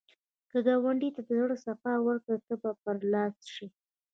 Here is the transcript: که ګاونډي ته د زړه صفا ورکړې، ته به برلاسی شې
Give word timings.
که 0.51 0.57
ګاونډي 0.65 1.09
ته 1.15 1.21
د 1.23 1.27
زړه 1.39 1.55
صفا 1.65 1.93
ورکړې، 2.01 2.37
ته 2.47 2.53
به 2.61 2.69
برلاسی 2.83 3.45
شې 3.53 3.67